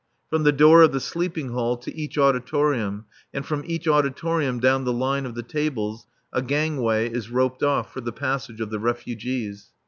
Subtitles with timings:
[0.31, 3.05] From the door of the sleeping hall to each auditorium,
[3.35, 7.93] and from each auditorium down the line of the tables a gangway is roped off
[7.93, 9.69] for the passage of the refugees.